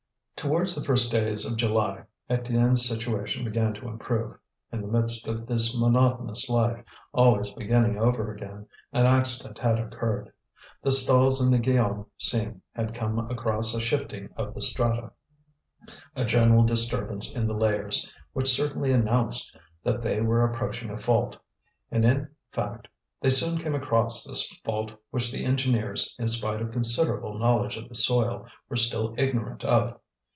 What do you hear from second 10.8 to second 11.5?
The stalls